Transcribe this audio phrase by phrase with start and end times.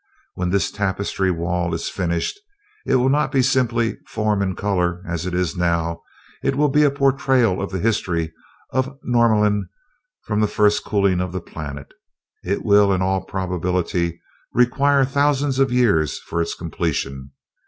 [0.33, 2.39] When this tapestry wall is finished,
[2.87, 6.01] it will not be simply form and color, as it is now.
[6.41, 8.33] It will be a portrayal of the history
[8.71, 9.67] of Norlamin
[10.23, 11.93] from the first cooling of the planet.
[12.43, 14.19] It will, in all probability,
[14.53, 17.33] require thousands of years for its completion.